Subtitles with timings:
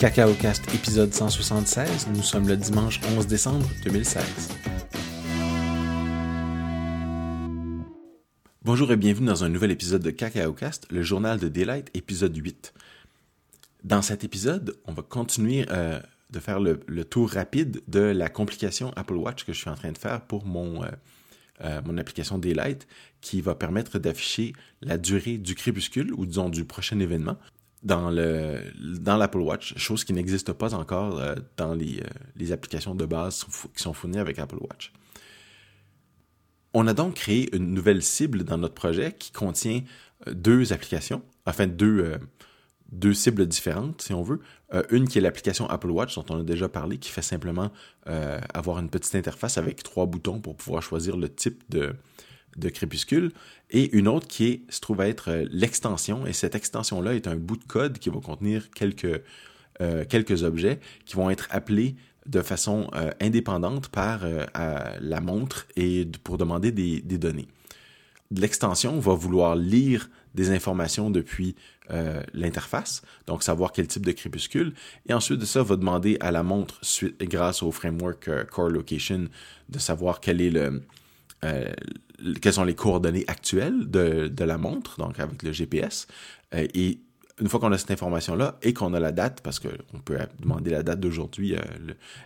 [0.00, 4.48] Cacao Cast épisode 176, nous sommes le dimanche 11 décembre 2016.
[8.64, 12.34] Bonjour et bienvenue dans un nouvel épisode de Cacao Cast, le journal de Daylight, épisode
[12.34, 12.72] 8.
[13.84, 18.94] Dans cet épisode, on va continuer euh, de faire le, tour rapide de la complication
[18.96, 20.88] Apple Watch que je suis en train de faire pour mon, euh,
[21.60, 22.88] euh, mon application Daylight
[23.20, 27.36] qui va permettre d'afficher la durée du crépuscule ou disons du prochain événement
[27.82, 28.60] dans le
[28.98, 33.06] dans l'Apple Watch, chose qui n'existe pas encore euh, dans les, euh, les, applications de
[33.06, 34.92] base qui sont fournies avec Apple Watch.
[36.74, 39.82] On a donc créé une nouvelle cible dans notre projet qui contient
[40.30, 42.16] deux applications, enfin deux,
[42.92, 44.40] deux cibles différentes, si on veut.
[44.90, 47.72] une qui est l'application Apple Watch, dont on a déjà parlé, qui fait simplement
[48.06, 51.92] avoir une petite interface avec trois boutons pour pouvoir choisir le type de,
[52.56, 53.32] de crépuscule,
[53.70, 57.56] et une autre qui se trouve être euh, l'extension, et cette extension-là est un bout
[57.56, 59.22] de code qui va contenir quelques,
[59.80, 64.20] euh, quelques objets qui vont être appelés de façon euh, indépendante par
[64.54, 67.48] la montre et pour demander des, des données.
[68.30, 71.56] L'extension va vouloir lire des informations depuis
[72.34, 74.74] l'interface, donc savoir quel type de crépuscule,
[75.08, 76.80] et ensuite de ça va demander à la montre,
[77.20, 79.26] grâce au framework Core Location,
[79.68, 80.82] de savoir quel est le,
[81.44, 81.72] euh,
[82.40, 86.06] quelles sont les coordonnées actuelles de, de, la montre, donc avec le GPS.
[86.54, 87.00] Euh, et
[87.40, 90.70] une fois qu'on a cette information-là et qu'on a la date, parce qu'on peut demander
[90.70, 91.60] la date d'aujourd'hui, euh,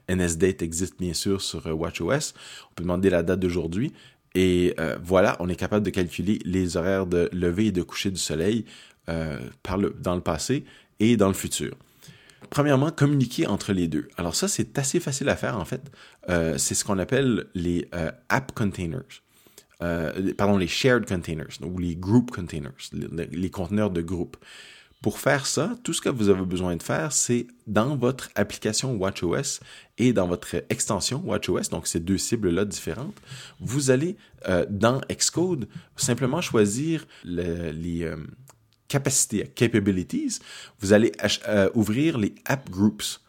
[0.08, 2.34] le NSDate existe bien sûr sur WatchOS,
[2.70, 3.92] on peut demander la date d'aujourd'hui,
[4.36, 8.18] et voilà, on est capable de calculer les horaires de lever et de coucher du
[8.18, 8.64] soleil
[9.62, 10.64] par le, dans le passé
[10.98, 11.76] et dans le futur.
[12.50, 14.08] Premièrement, communiquer entre les deux.
[14.16, 15.82] Alors ça, c'est assez facile à faire en fait.
[16.28, 19.22] Euh, c'est ce qu'on appelle les euh, app containers.
[19.82, 24.36] Euh, pardon, les shared containers ou les group containers, les, conteneurs de groupe.
[25.02, 28.94] Pour faire ça, tout ce que vous avez besoin de faire, c'est dans votre application
[28.94, 29.60] WatchOS
[29.98, 33.20] et dans votre extension WatchOS, donc ces deux cibles-là différentes,
[33.60, 34.16] vous allez
[34.70, 38.10] dans Xcode simplement choisir les,
[38.94, 40.38] capacité, capabilities,
[40.78, 41.10] vous allez
[41.48, 43.20] euh, ouvrir les app groups.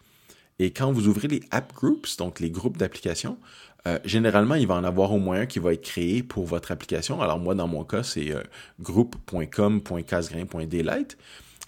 [0.59, 3.39] Et quand vous ouvrez les app groups, donc les groupes d'applications,
[3.87, 6.71] euh, généralement, il va en avoir au moins un qui va être créé pour votre
[6.71, 7.19] application.
[7.19, 8.43] Alors moi, dans mon cas, c'est euh.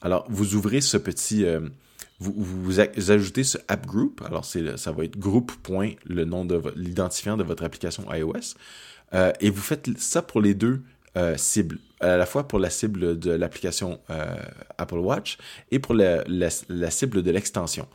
[0.03, 1.44] Alors, vous ouvrez ce petit...
[2.19, 4.22] vous, vous, ajoutez ce app group.
[4.28, 5.52] Alors, ça va être group.
[6.06, 8.56] le nom de l'identifiant de votre application iOS.
[9.40, 10.84] et vous faites ça pour les deux
[11.36, 14.35] cibles à la fois pour la cible de l'application euh,
[14.78, 15.38] Apple Watch
[15.72, 16.24] et pour la,
[16.90, 17.88] cible de l'extension.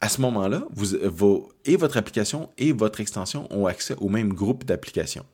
[0.00, 4.64] À ce moment-là, vous, et votre application et votre extension ont accès au même groupe
[4.64, 5.26] d'applications.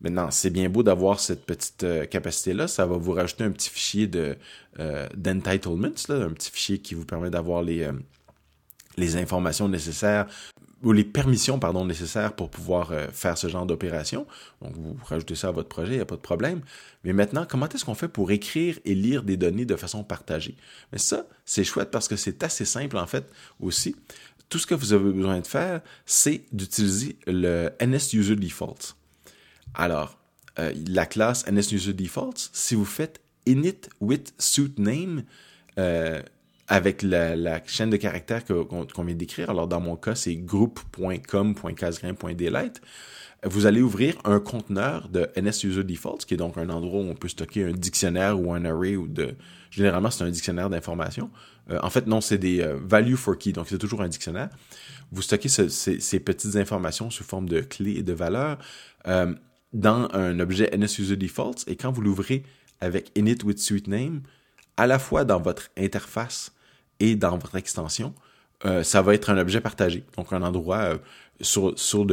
[0.00, 2.68] Maintenant, c'est bien beau d'avoir cette petite euh, capacité-là.
[2.68, 4.36] Ça va vous rajouter un petit fichier de
[4.80, 7.88] euh, d'entitlements, un petit fichier qui vous permet d'avoir les,
[8.96, 10.26] les informations nécessaires
[10.84, 14.26] ou les permissions pardon, nécessaires pour pouvoir euh, faire ce genre d'opération.
[14.62, 16.60] Donc, vous rajoutez ça à votre projet, il n'y a pas de problème.
[17.02, 20.56] Mais maintenant, comment est-ce qu'on fait pour écrire et lire des données de façon partagée?
[20.92, 23.26] Mais ça, c'est chouette parce que c'est assez simple en fait
[23.60, 23.96] aussi.
[24.48, 28.94] Tout ce que vous avez besoin de faire, c'est d'utiliser le NSUserDefaults.
[29.74, 30.18] Alors,
[30.58, 34.74] euh, la classe NSUserDefaults, si vous faites init with suit
[35.78, 36.22] euh,
[36.68, 39.50] avec la, chaîne de caractères qu'on vient d'écrire.
[39.50, 42.80] Alors, dans mon cas, c'est group.com.casgrain.delight.
[43.44, 47.28] Vous allez ouvrir un conteneur de NSUserDefaults, qui est donc un endroit où on peut
[47.28, 49.34] stocker un dictionnaire ou un array ou de.
[49.70, 51.28] Généralement, c'est un dictionnaire d'informations.
[51.70, 54.48] Euh, en fait, non, c'est des euh, value for key, donc c'est toujours un dictionnaire.
[55.12, 58.56] Vous stockez ces, petites informations sous forme de clés et de valeurs
[59.06, 59.34] euh,
[59.72, 62.44] dans un objet NSUserDefaults, et quand vous l'ouvrez
[62.80, 64.22] avec init with suite name,
[64.76, 66.52] à la fois dans votre interface
[67.04, 68.14] et dans votre extension,
[68.64, 70.04] euh, ça va être un objet partagé.
[70.16, 70.98] Donc un endroit euh,
[71.40, 72.06] sur, sur,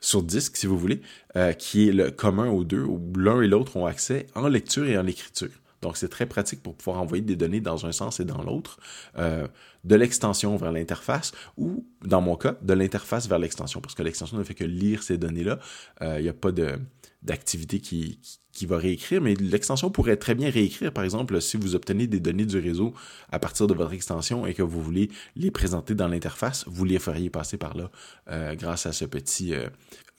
[0.00, 1.00] sur disque, si vous voulez,
[1.36, 4.84] euh, qui est le commun aux deux, où l'un et l'autre ont accès en lecture
[4.84, 5.50] et en écriture.
[5.80, 8.78] Donc c'est très pratique pour pouvoir envoyer des données dans un sens et dans l'autre,
[9.16, 14.36] de l'extension vers l'interface ou, dans mon cas, de l'interface vers l'extension, parce que l'extension
[14.36, 15.58] ne fait que lire ces données-là.
[16.02, 16.78] Il n'y a pas de
[17.22, 18.18] d'activité qui
[18.66, 22.46] va réécrire, mais l'extension pourrait très bien réécrire, par exemple, si vous obtenez des données
[22.46, 22.92] du réseau
[23.32, 26.98] à partir de votre extension et que vous voulez les présenter dans l'interface, vous les
[26.98, 27.90] feriez passer par là
[28.30, 29.68] euh, grâce à ce petit euh,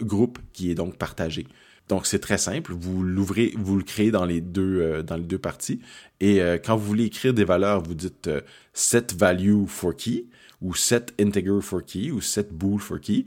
[0.02, 1.48] groupe qui est donc partagé.
[1.88, 5.24] Donc c'est très simple, vous l'ouvrez, vous le créez dans les deux euh, dans les
[5.24, 5.82] deux parties
[6.22, 8.30] et quand vous voulez écrire des valeurs, vous dites
[8.74, 10.26] set value for key
[10.62, 13.26] ou set integer for key ou set bool for key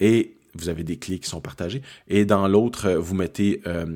[0.00, 3.86] et vous avez des clés qui sont partagées et dans l'autre vous mettez euh,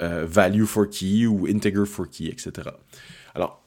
[0.00, 2.70] value for key ou integer for key, etc.
[3.34, 3.66] Alors,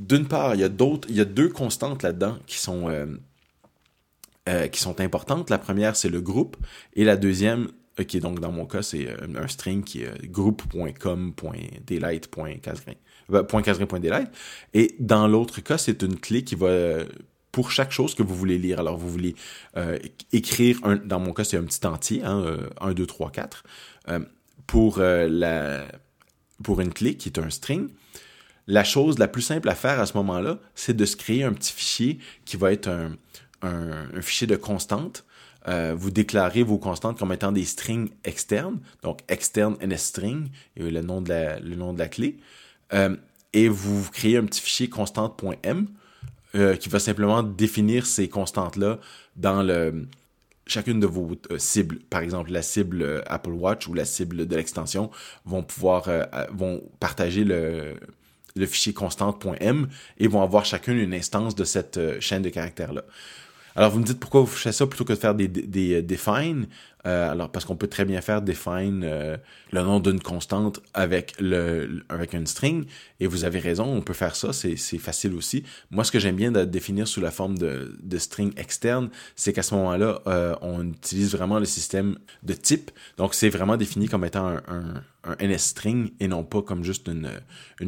[0.00, 3.04] d'une part, il y a d'autres, il y a deux constantes là-dedans qui sont euh,
[4.48, 5.50] euh, qui sont importantes.
[5.50, 6.56] La première, c'est le groupe,
[6.94, 7.68] et la deuxième,
[8.00, 12.94] euh, qui est donc dans mon cas, c'est un string qui est group.com.daylight.casgrain.
[14.74, 17.04] Et dans l'autre cas, c'est une clé qui va
[17.52, 18.80] pour chaque chose que vous voulez lire.
[18.80, 19.34] Alors, vous voulez
[20.32, 23.64] écrire, un, dans mon cas, c'est un petit entier, hein, 1, 2, 3, 4,
[24.66, 25.84] pour, la,
[26.62, 27.88] pour une clé qui est un string
[28.70, 31.52] la chose la plus simple à faire à ce moment-là, c'est de se créer un
[31.52, 32.88] petit fichier qui va être
[33.62, 35.24] un, fichier de constantes.
[35.68, 41.02] Euh, vous déclarez vos constantes comme étant des strings externes, donc externe string et le
[41.02, 42.38] nom de la, le nom de la clé.
[42.94, 43.16] Euh,
[43.52, 45.88] et vous créez un petit fichier constante.m
[46.54, 48.98] euh, qui va simplement définir ces constantes-là
[49.36, 50.06] dans le,
[50.70, 55.10] chacune de vos cibles, par exemple la cible Apple Watch ou la cible de l'extension,
[55.44, 56.08] vont pouvoir
[56.52, 57.96] vont partager le,
[58.66, 59.88] fichier constante.m
[60.18, 63.02] et vont avoir chacune une instance de cette euh, chaîne de caractères-là.
[63.76, 66.16] Alors, vous me dites pourquoi vous faites ça plutôt que de faire des, des, des
[66.16, 66.66] euh.
[67.06, 69.36] Euh, alors, parce qu'on peut très bien faire define euh,
[69.72, 72.02] le nom d'une constante avec le
[72.32, 72.84] une string.
[73.20, 75.64] Et vous avez raison, on peut faire ça, c'est facile aussi.
[75.90, 79.62] Moi, ce que j'aime bien de définir sous la forme de, string externe, c'est qu'à
[79.62, 82.90] ce moment-là, euh, on utilise vraiment le système de type.
[83.16, 85.02] Donc, c'est vraiment défini comme étant un,
[85.38, 87.28] NS-string et non pas comme juste une,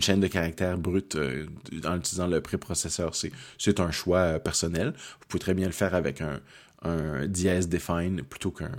[0.00, 1.16] chaîne de caractères brute
[1.84, 3.12] en utilisant le préprocesseur.
[3.58, 4.92] C'est un choix personnel.
[5.20, 6.40] Vous pouvez très bien le faire avec un,
[6.84, 8.70] un dièse define plutôt qu'un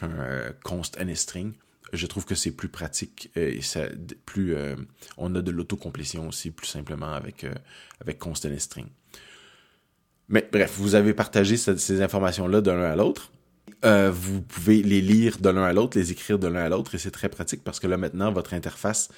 [0.00, 1.52] qu'un euh, const string.
[1.92, 3.60] Je trouve que c'est plus pratique euh, et
[4.26, 4.76] plus euh,
[5.16, 7.46] on a de l'autocomplétion aussi plus simplement avec
[8.00, 8.86] avec const string.
[10.28, 13.32] Mais bref, vous avez partagé ces informations-là de l'un à l'autre.
[13.82, 16.98] vous pouvez les lire de l'un à l'autre, les écrire de l'un à l'autre, et
[16.98, 19.08] c'est très pratique parce que là maintenant, votre interface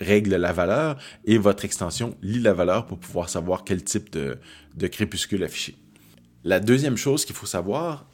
[0.00, 4.86] règle la valeur et votre extension lit la valeur pour pouvoir savoir quel type de
[4.86, 5.76] crépuscule afficher.
[6.44, 8.06] La deuxième chose qu'il faut savoir,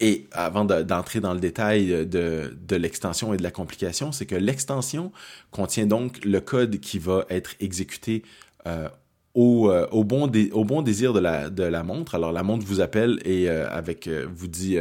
[0.00, 4.34] et avant d'entrer dans le détail de, de l'extension et de la complication, c'est que
[4.34, 5.12] l'extension
[5.50, 8.22] contient donc le code qui va être exécuté
[8.66, 8.88] euh,
[9.34, 12.14] au, euh, au, bon au bon désir de la, de la montre.
[12.14, 14.78] Alors la montre vous appelle et euh, avec vous dit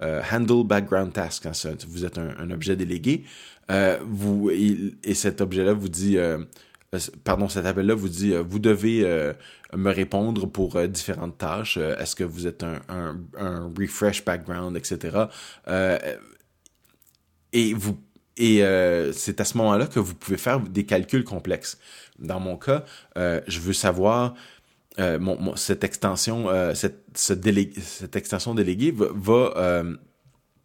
[0.00, 1.46] handle background task.
[1.46, 1.52] Hein,
[1.88, 3.24] vous êtes un, objet délégué.
[4.04, 6.18] vous et cet objet-là vous dit
[7.24, 9.04] pardon, cet appel-là vous dit, vous devez
[9.76, 11.76] me répondre pour euh, différentes tâches.
[11.76, 15.24] Euh, est-ce que vous êtes un, un, un refresh background, etc.
[15.68, 15.98] Euh,
[17.52, 17.98] et vous
[18.38, 18.62] et
[19.12, 21.78] c'est à ce moment-là que vous pouvez faire des calculs complexes.
[22.18, 22.82] Dans mon cas,
[23.14, 24.32] je veux savoir
[24.98, 27.34] mon, cette extension, cette, ce
[27.82, 29.84] cette extension déléguée va, va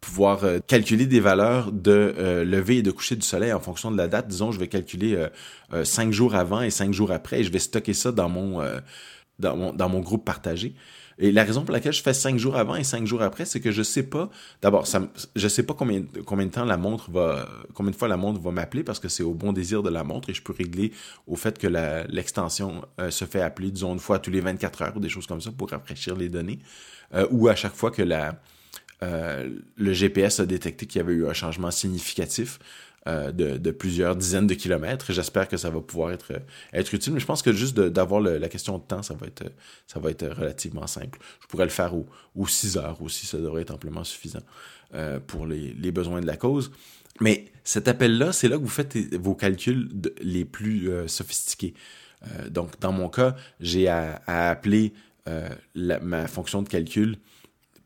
[0.00, 4.08] pouvoir calculer des valeurs de lever et de coucher du soleil en fonction de la
[4.08, 4.28] date.
[4.28, 5.26] Disons, je vais calculer
[5.84, 8.62] cinq jours avant et cinq jours après et je vais stocker ça dans mon
[9.38, 10.74] dans mon, dans mon groupe partagé.
[11.20, 13.60] Et la raison pour laquelle je fais cinq jours avant et cinq jours après, c'est
[13.60, 14.30] que je sais pas.
[14.62, 14.86] D'abord,
[15.34, 18.40] je sais pas combien, combien de temps la montre va, combien de fois la montre
[18.40, 20.92] va m'appeler parce que c'est au bon désir de la montre et je peux régler
[21.26, 21.66] au fait que
[22.08, 25.26] l'extension euh, se fait appeler, disons, une fois tous les 24 heures ou des choses
[25.26, 26.60] comme ça pour rafraîchir les données.
[27.14, 28.32] Euh, ou à chaque fois que la, euh,
[29.00, 32.58] le GPS a détecté qu'il y avait eu un changement significatif.
[33.08, 35.12] Euh, de, plusieurs dizaines de kilomètres.
[35.12, 36.42] J'espère que ça va pouvoir être,
[36.74, 40.26] être utile, mais je pense que juste d'avoir la question de temps, ça va être,
[40.26, 41.18] relativement simple.
[41.40, 44.42] Je pourrais le faire aux, 6 heures aussi, ça devrait être amplement suffisant
[44.94, 46.70] euh, pour les, besoins de la cause.
[47.20, 49.88] Mais cet appel-là, c'est là que vous faites vos calculs
[50.20, 51.72] les plus euh, sophistiqués.
[52.50, 54.92] donc, dans mon cas, j'ai à, appeler
[55.74, 57.16] ma fonction de calcul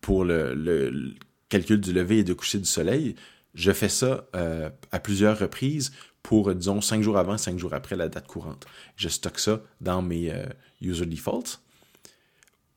[0.02, 1.14] pour le,
[1.48, 3.14] calcul du lever et du coucher du soleil
[3.54, 5.92] je fais ça euh, à plusieurs reprises
[6.22, 8.66] pour, disons, cinq jours avant, cinq jours après la date courante.
[8.96, 10.46] Je stocke ça dans mes euh,
[10.80, 11.60] user defaults.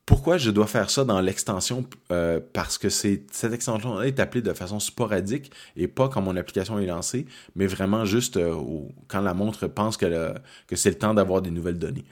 [0.06, 1.86] Pourquoi je dois faire ça dans l'extension?
[2.12, 6.78] Euh, parce que cette extension est appelée de façon sporadique et pas quand mon application
[6.78, 8.40] est lancée, mais vraiment juste
[9.08, 10.34] quand la montre pense que,
[10.68, 12.06] que c'est le temps d'avoir des nouvelles données.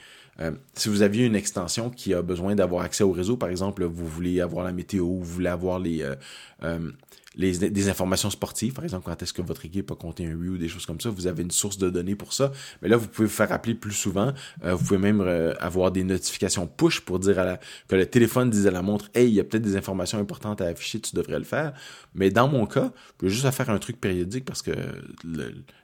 [0.73, 4.07] Si vous aviez une extension qui a besoin d'avoir accès au réseau, par exemple, vous
[4.07, 6.03] voulez avoir la météo, vous voulez avoir les,
[7.35, 10.49] les, des informations sportives, par exemple, quand est-ce que votre équipe a compté un oui
[10.49, 12.51] ou des choses comme ça, vous avez une source de données pour ça.
[12.81, 14.33] Mais là, vous pouvez vous faire appeler plus souvent.
[14.63, 18.05] Euh, vous pouvez même euh, avoir des notifications push pour dire à la, que le
[18.05, 20.99] téléphone dise à la montre, hey, il y a peut-être des informations importantes à afficher,
[20.99, 21.73] tu devrais le faire.
[22.15, 24.71] Mais dans mon cas, je peux juste faire un truc périodique parce que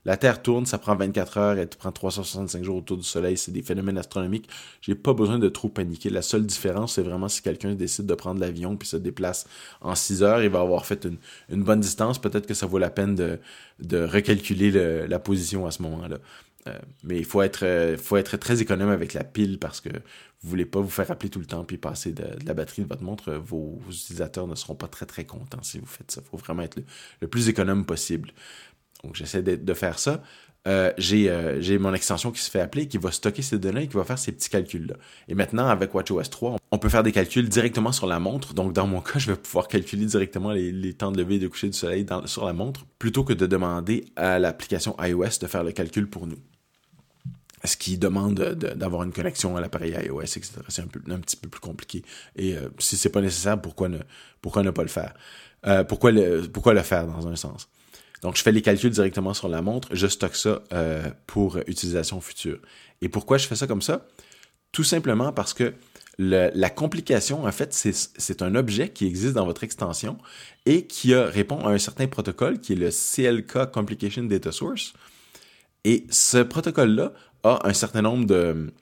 [0.05, 3.51] la Terre tourne, ça prend 24 heures, elle prend 365 jours autour du Soleil, c'est
[3.51, 4.49] des phénomènes astronomiques.
[4.81, 6.09] J'ai pas besoin de trop paniquer.
[6.09, 9.47] La seule différence, c'est vraiment si quelqu'un décide de prendre l'avion puis se déplace
[9.81, 11.17] en 6 heures, il va avoir fait une,
[11.50, 13.39] une bonne distance, peut-être que ça vaut la peine de,
[14.03, 14.72] recalculer
[15.08, 16.17] la position à ce moment-là.
[17.03, 19.89] mais il faut être, faut être très économe avec la pile parce que
[20.41, 22.88] vous voulez pas vous faire appeler tout le temps puis passer de, la batterie de
[22.88, 23.34] votre montre.
[23.34, 26.22] Vos, utilisateurs ne seront pas très très contents si vous faites ça.
[26.24, 26.79] Il faut vraiment être
[27.19, 28.31] le, plus économe possible.
[29.03, 30.24] Donc j'essaie de, faire ça.
[30.69, 33.88] Euh, euh, j'ai mon extension qui se fait appeler, qui va stocker ces données et
[33.88, 34.95] qui va faire ces petits calculs-là.
[35.27, 38.53] Et maintenant, avec WatchOS 3, on peut faire des calculs directement sur la montre.
[38.53, 41.47] Donc, dans mon cas, je vais pouvoir calculer directement les, temps de lever et de
[41.47, 45.63] coucher du soleil sur la montre, plutôt que de demander à l'application iOS de faire
[45.63, 46.38] le calcul pour nous.
[47.65, 50.51] Ce qui demande d'avoir une connexion à l'appareil iOS, etc.
[50.69, 50.88] C'est un,
[51.19, 52.03] petit peu plus compliqué.
[52.38, 53.97] Et euh, si c'est pas nécessaire, pourquoi ne,
[54.71, 55.13] pas le faire?
[55.63, 57.67] le, pourquoi le faire dans un sens?
[58.21, 62.19] Donc, je fais les calculs directement sur la montre, je stocke ça euh, pour utilisation
[62.21, 62.59] future.
[63.01, 64.05] Et pourquoi je fais ça comme ça?
[64.71, 65.73] Tout simplement parce que
[66.19, 70.17] la complication, en fait, c'est un objet qui existe dans votre extension
[70.65, 74.93] et qui répond à un certain protocole qui est le CLK Complication Data Source.
[75.85, 78.73] Et ce protocole-là a un certain nombre de,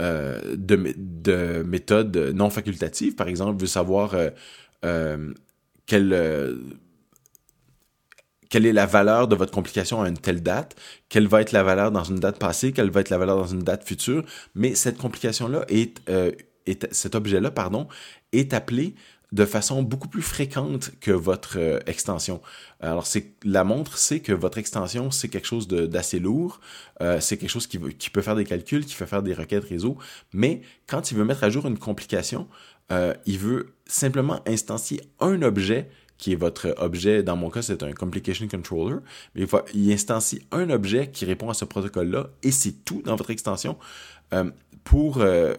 [0.00, 3.14] euh, de, méthodes non facultatives.
[3.14, 4.30] Par exemple, veut savoir euh,
[4.84, 5.32] euh
[8.48, 10.76] quelle est la valeur de votre complication à une telle date,
[11.08, 13.46] quelle va être la valeur dans une date passée, quelle va être la valeur dans
[13.46, 14.24] une date future,
[14.54, 16.32] mais cette complication-là est, euh,
[16.90, 17.88] cet objet-là, pardon,
[18.32, 18.94] est appelé
[19.32, 22.40] de façon beaucoup plus fréquente que votre euh, extension.
[22.80, 26.60] Alors, c'est la montre sait que votre extension, c'est quelque chose d'assez lourd,
[27.02, 29.64] euh, c'est quelque chose qui, qui, peut faire des calculs, qui peut faire des requêtes
[29.64, 29.98] réseau,
[30.32, 32.48] mais quand il veut mettre à jour une complication,
[33.26, 37.22] il veut simplement instancier un objet qui est votre objet.
[37.22, 38.96] Dans mon cas, c'est un Complication Controller.
[39.34, 43.30] Mais il, instancie un objet qui répond à ce protocole-là et c'est tout dans votre
[43.30, 43.76] extension.
[44.32, 44.50] Euh,
[44.84, 45.54] pour euh,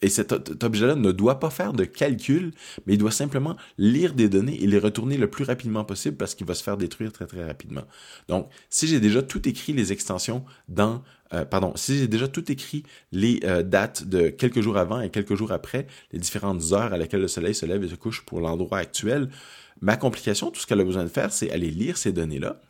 [0.00, 2.52] et cet, objet-là ne doit pas faire de calcul,
[2.86, 6.36] mais il doit simplement lire des données et les retourner le plus rapidement possible parce
[6.36, 7.82] qu'il va se faire détruire très très rapidement.
[8.28, 12.50] Donc, si j'ai déjà tout écrit les extensions dans, euh, pardon, si j'ai déjà tout
[12.52, 16.96] écrit les dates de quelques jours avant et quelques jours après, les différentes heures à
[16.96, 19.28] laquelle le soleil se lève et se couche pour l'endroit actuel,
[19.80, 22.60] Ma complication, tout ce qu'elle a besoin de faire, c'est aller lire ces données-là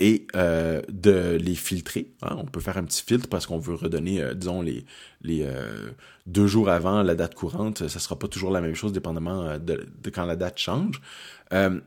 [0.00, 2.12] et euh, de les filtrer.
[2.22, 2.36] Hein.
[2.38, 4.84] On peut faire un petit filtre parce qu'on veut redonner, euh, disons, les,
[5.26, 5.90] euh,
[6.26, 7.86] deux jours avant la date courante.
[7.88, 11.00] Ça sera pas toujours la même chose dépendamment de quand la date change.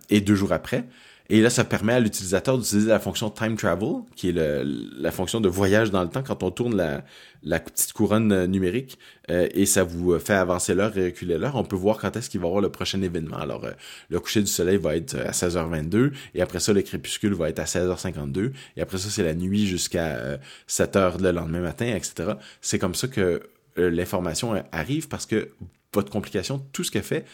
[0.09, 0.87] et deux jours après.
[1.29, 4.63] Et là, ça permet à l'utilisateur d'utiliser la fonction time travel, qui est
[4.97, 8.97] la fonction de voyage dans le temps quand on tourne la, petite couronne euh, numérique
[9.29, 11.55] euh, et ça vous fait avancer l'heure et reculer l'heure.
[11.55, 13.37] On peut voir quand est-ce qu'il va y avoir le prochain événement.
[13.37, 13.71] Alors, euh,
[14.09, 17.59] le coucher du soleil va être à 16h22 et après ça, le crépuscule va être
[17.59, 22.33] à 16h52 et après ça, c'est la nuit jusqu'à 7h le lendemain matin, etc.
[22.61, 23.41] C'est comme ça que
[23.75, 25.49] l'information arrive parce que
[25.93, 27.25] votre complication, tout ce qu'elle fait,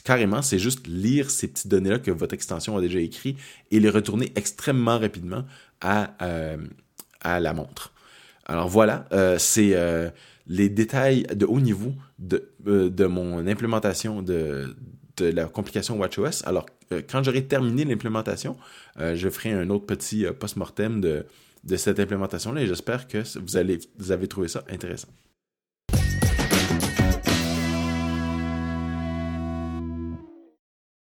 [0.00, 3.36] carrément, c'est juste lire ces petites données-là que votre extension a déjà écrit
[3.70, 5.44] et les retourner extrêmement rapidement
[5.82, 6.56] à, euh,
[7.24, 7.92] la montre.
[8.46, 10.08] Alors voilà, euh, c'est euh,
[10.46, 14.74] les détails de haut niveau de, mon implémentation de,
[15.20, 16.42] la complication WatchOS.
[16.46, 16.66] Alors,
[17.10, 18.56] quand j'aurai terminé l'implémentation,
[18.98, 21.26] je ferai un autre petit post-mortem de,
[21.64, 25.08] de cette implémentation-là et j'espère que vous, allez, vous avez trouvé ça intéressant.